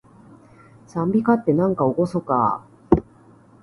[0.87, 3.03] 讃美歌って、なんかおごそかー